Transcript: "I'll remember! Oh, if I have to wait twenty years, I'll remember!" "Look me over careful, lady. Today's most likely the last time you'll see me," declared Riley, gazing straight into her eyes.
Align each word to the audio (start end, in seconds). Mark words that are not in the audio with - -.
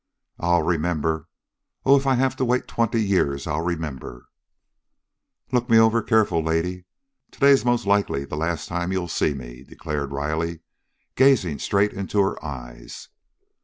"I'll 0.39 0.63
remember! 0.63 1.27
Oh, 1.85 1.95
if 1.95 2.07
I 2.07 2.15
have 2.15 2.35
to 2.37 2.43
wait 2.43 2.67
twenty 2.67 2.99
years, 3.03 3.45
I'll 3.45 3.61
remember!" 3.61 4.29
"Look 5.51 5.69
me 5.69 5.77
over 5.77 6.01
careful, 6.01 6.41
lady. 6.41 6.85
Today's 7.29 7.63
most 7.63 7.85
likely 7.85 8.25
the 8.25 8.35
last 8.35 8.67
time 8.67 8.91
you'll 8.91 9.07
see 9.07 9.35
me," 9.35 9.61
declared 9.63 10.11
Riley, 10.11 10.61
gazing 11.15 11.59
straight 11.59 11.93
into 11.93 12.19
her 12.19 12.43
eyes. 12.43 13.09